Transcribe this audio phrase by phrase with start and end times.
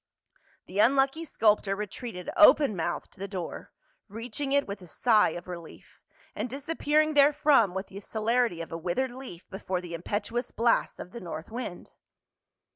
[0.65, 3.71] The unlucky sculptor retreated open mouthed to the door,
[4.07, 6.01] reaching it with a sigh of relief,
[6.35, 10.97] and disap pearing therefrom with the celerity of a withered leaf before the impetuous blasts
[10.97, 11.91] of the north wind.